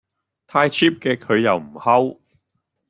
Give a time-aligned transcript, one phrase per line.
[0.47, 2.19] 太 Cheap 嘅佢又唔吼